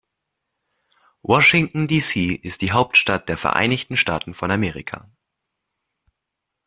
[1.21, 2.33] Washington, D.C.
[2.33, 5.11] ist die Hauptstadt der Vereinigten Staaten von Amerika.